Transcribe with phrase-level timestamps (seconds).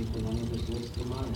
[0.00, 1.26] nicht so lange bis nächste Mal.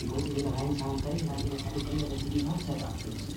[0.00, 3.34] Die guten wieder reinfahren können, weil wir keine Kinder, die die Hochzeit abschließen.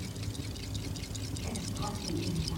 [1.34, 2.57] Ich kann es trotzdem nicht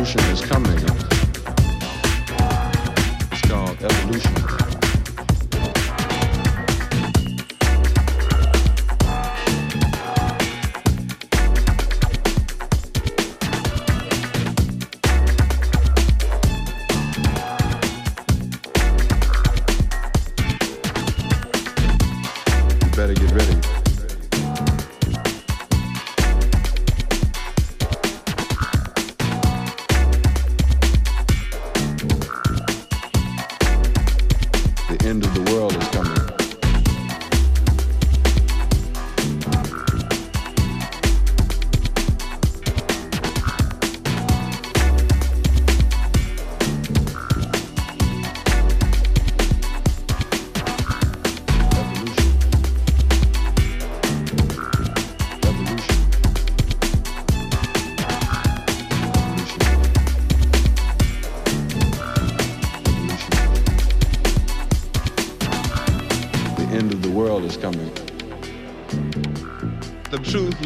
[0.00, 0.89] revolution is coming.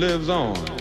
[0.05, 0.74] lives on.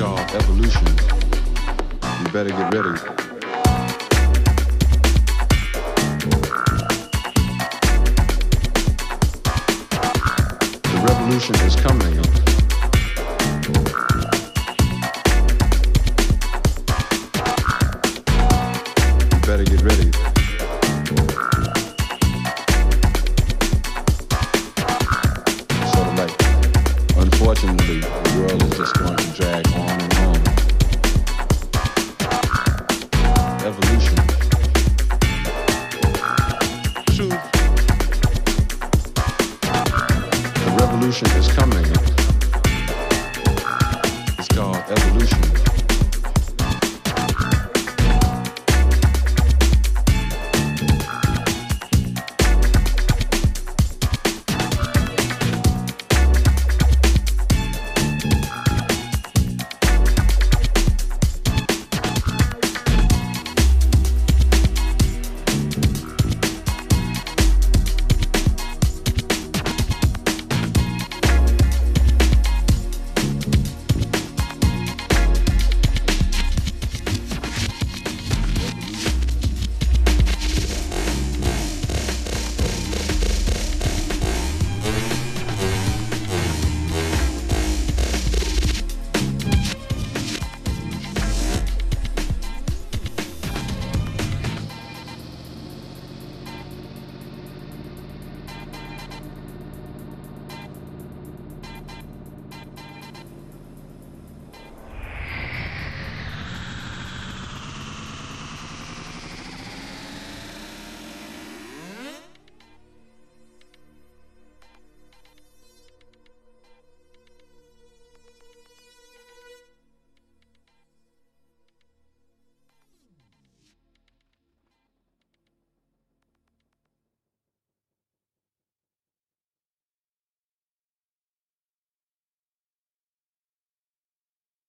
[0.00, 0.86] y'all evolution.
[2.20, 2.88] You better get ready.
[10.88, 12.14] The revolution is coming.
[19.30, 20.29] You better get ready.